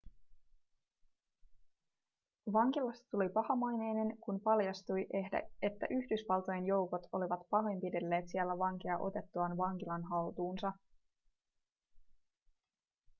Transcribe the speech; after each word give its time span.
vankilasta 2.53 3.07
tuli 3.11 3.29
pahamaineinen 3.29 4.17
kun 4.17 4.41
paljastui 4.41 5.07
että 5.61 5.87
yhdysvaltojen 5.89 6.65
joukot 6.65 7.01
olivat 7.11 7.49
pahoinpidelleet 7.49 8.25
siellä 8.27 8.57
vankeja 8.59 8.97
otettuaan 8.97 9.57
vankilan 9.57 10.03
haltuunsa 10.03 10.71